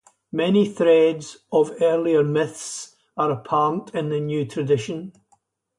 [0.31, 5.13] Many threads of earlier myths are apparent in the new tradition.